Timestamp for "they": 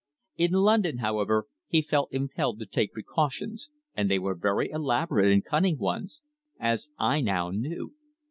4.09-4.17